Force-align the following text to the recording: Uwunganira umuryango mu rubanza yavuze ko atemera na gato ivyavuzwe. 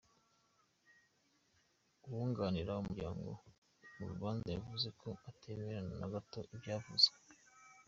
Uwunganira 2.05 2.79
umuryango 2.81 3.29
mu 3.95 4.03
rubanza 4.11 4.47
yavuze 4.57 4.87
ko 5.01 5.09
atemera 5.29 5.79
na 5.99 6.07
gato 6.13 6.39
ivyavuzwe. 6.55 7.15